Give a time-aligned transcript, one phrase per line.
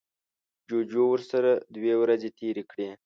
[0.69, 2.89] جوجو ورسره دوه ورځې تیرې کړې.